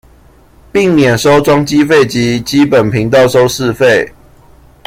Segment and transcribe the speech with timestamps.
[0.71, 4.11] 並免收裝機費及基本頻道收視費